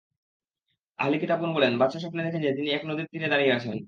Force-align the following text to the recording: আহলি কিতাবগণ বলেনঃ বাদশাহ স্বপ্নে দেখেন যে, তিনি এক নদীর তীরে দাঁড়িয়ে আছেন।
আহলি 0.99 1.17
কিতাবগণ 1.19 1.51
বলেনঃ 1.53 1.77
বাদশাহ 1.77 2.01
স্বপ্নে 2.01 2.21
দেখেন 2.23 2.41
যে, 2.41 2.51
তিনি 2.57 2.69
এক 2.69 2.83
নদীর 2.85 3.07
তীরে 3.11 3.27
দাঁড়িয়ে 3.27 3.55
আছেন। 3.55 3.75